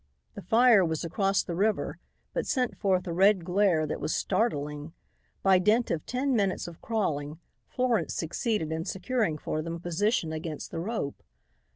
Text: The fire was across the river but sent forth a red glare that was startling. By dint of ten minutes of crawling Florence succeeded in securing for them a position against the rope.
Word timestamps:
The 0.33 0.41
fire 0.41 0.83
was 0.83 1.03
across 1.03 1.43
the 1.43 1.53
river 1.53 1.99
but 2.33 2.47
sent 2.47 2.75
forth 2.75 3.05
a 3.05 3.13
red 3.13 3.45
glare 3.45 3.85
that 3.85 3.99
was 3.99 4.15
startling. 4.15 4.93
By 5.43 5.59
dint 5.59 5.91
of 5.91 6.07
ten 6.07 6.35
minutes 6.35 6.67
of 6.67 6.81
crawling 6.81 7.37
Florence 7.67 8.15
succeeded 8.15 8.71
in 8.71 8.83
securing 8.85 9.37
for 9.37 9.61
them 9.61 9.75
a 9.75 9.79
position 9.79 10.33
against 10.33 10.71
the 10.71 10.79
rope. 10.79 11.21